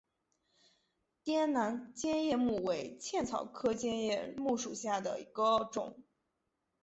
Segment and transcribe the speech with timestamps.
[1.23, 6.01] 滇南尖叶木为茜草科尖叶木属下的一个种。